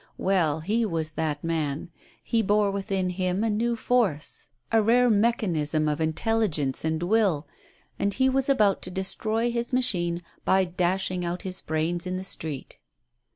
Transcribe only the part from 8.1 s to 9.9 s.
he W'as about to destroy his